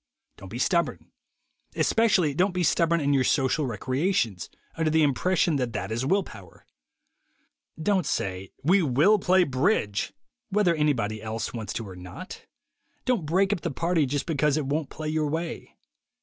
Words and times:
Don't 0.37 0.49
be 0.49 0.57
stubborn. 0.57 1.11
Especially 1.75 2.33
don't 2.33 2.55
be 2.55 2.63
stubborn 2.63 2.99
in 2.99 3.13
your 3.13 3.23
social 3.23 3.67
recreations, 3.67 4.49
under 4.73 4.89
the 4.89 5.03
impression 5.03 5.57
that 5.57 5.73
that 5.73 5.91
is 5.91 6.03
will 6.07 6.23
power. 6.23 6.65
Don't 7.79 8.07
say, 8.07 8.49
"We 8.63 8.81
will 8.81 9.19
play 9.19 9.43
bridge," 9.43 10.11
whether 10.49 10.73
anybody 10.73 11.21
else 11.21 11.53
wants 11.53 11.71
to 11.73 11.87
or 11.87 11.95
not. 11.95 12.47
Don't 13.05 13.27
"break 13.27 13.53
up 13.53 13.61
the 13.61 13.69
party" 13.69 14.07
just 14.07 14.25
because 14.25 14.57
it 14.57 14.65
won't 14.65 14.89
play 14.89 15.07
your 15.09 15.27
way. 15.27 15.75